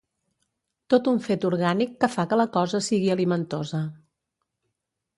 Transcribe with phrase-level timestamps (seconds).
[0.93, 3.87] Tot un fet orgànic que fa que la cosa sigui alimentosa.